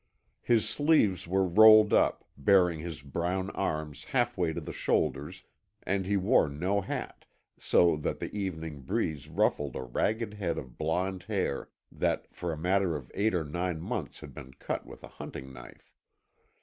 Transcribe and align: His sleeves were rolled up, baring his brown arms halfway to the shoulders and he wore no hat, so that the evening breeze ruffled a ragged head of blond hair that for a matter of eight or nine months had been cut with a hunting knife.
His 0.41 0.67
sleeves 0.67 1.27
were 1.27 1.45
rolled 1.45 1.93
up, 1.93 2.25
baring 2.35 2.79
his 2.79 3.03
brown 3.03 3.51
arms 3.51 4.05
halfway 4.05 4.51
to 4.51 4.59
the 4.59 4.73
shoulders 4.73 5.43
and 5.83 6.07
he 6.07 6.17
wore 6.17 6.49
no 6.49 6.81
hat, 6.81 7.25
so 7.59 7.95
that 7.97 8.17
the 8.19 8.35
evening 8.35 8.81
breeze 8.81 9.29
ruffled 9.29 9.75
a 9.75 9.83
ragged 9.83 10.33
head 10.33 10.57
of 10.57 10.75
blond 10.75 11.21
hair 11.29 11.69
that 11.91 12.33
for 12.33 12.51
a 12.51 12.57
matter 12.57 12.95
of 12.95 13.11
eight 13.13 13.35
or 13.35 13.43
nine 13.45 13.79
months 13.79 14.21
had 14.21 14.33
been 14.33 14.55
cut 14.55 14.87
with 14.87 15.03
a 15.03 15.07
hunting 15.07 15.53
knife. 15.53 15.93